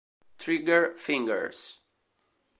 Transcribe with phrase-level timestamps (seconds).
[0.39, 1.77] Trigger Fingers